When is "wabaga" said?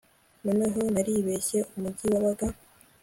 2.13-2.45